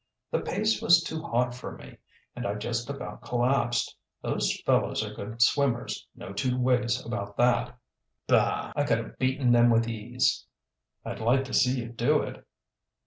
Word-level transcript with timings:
The 0.31 0.39
pace 0.39 0.81
was 0.81 1.03
too 1.03 1.21
hot 1.21 1.53
for 1.53 1.73
me, 1.73 1.97
and 2.35 2.47
I 2.47 2.55
just 2.55 2.89
about 2.89 3.21
collapsed. 3.21 3.95
Those 4.23 4.59
fellows 4.61 5.05
are 5.05 5.13
good 5.13 5.43
swimmers, 5.43 6.07
no 6.15 6.33
two 6.33 6.59
ways 6.59 7.05
about 7.05 7.37
that." 7.37 7.77
"Bah! 8.25 8.73
I 8.75 8.83
could 8.83 8.97
have 8.97 9.19
beaten 9.19 9.51
them 9.51 9.69
with 9.69 9.87
ease." 9.87 10.47
"I'd 11.05 11.19
like 11.19 11.43
to 11.45 11.53
see 11.53 11.81
you 11.81 11.89
do 11.89 12.21
it." 12.23 12.43